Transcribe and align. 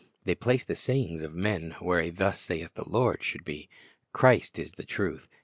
They 0.23 0.33
place 0.33 0.63
the 0.63 0.75
sayings 0.75 1.21
of 1.21 1.35
men 1.35 1.75
where 1.79 1.99
a 1.99 2.09
"Thus 2.09 2.39
saith 2.39 2.73
the 2.73 2.89
Lord" 2.89 3.23
should 3.23 3.45
be. 3.45 3.69
Christ 4.13 4.57
is 4.57 4.71
the 4.71 4.83
truth. 4.83 5.29